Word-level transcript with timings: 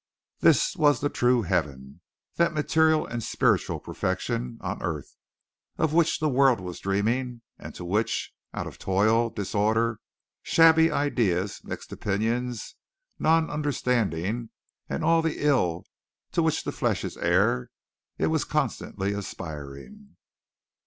This 0.39 0.75
was 0.75 0.99
the 0.99 1.09
true 1.09 1.43
heaven 1.43 2.01
that 2.37 2.53
material 2.55 3.05
and 3.05 3.21
spiritual 3.21 3.79
perfection 3.79 4.57
on 4.59 4.81
earth, 4.81 5.15
of 5.77 5.93
which 5.93 6.17
the 6.19 6.27
world 6.27 6.59
was 6.59 6.79
dreaming 6.79 7.43
and 7.59 7.75
to 7.75 7.85
which, 7.85 8.33
out 8.51 8.65
of 8.65 8.79
toil, 8.79 9.29
disorder, 9.29 9.99
shabby 10.41 10.89
ideas, 10.89 11.61
mixed 11.63 11.91
opinions, 11.91 12.73
non 13.19 13.47
understanding 13.51 14.49
and 14.89 15.03
all 15.03 15.21
the 15.21 15.45
ill 15.45 15.83
to 16.31 16.41
which 16.41 16.63
the 16.63 16.71
flesh 16.71 17.03
is 17.03 17.15
heir, 17.17 17.69
it 18.17 18.25
was 18.25 18.43
constantly 18.43 19.13
aspiring. 19.13 20.15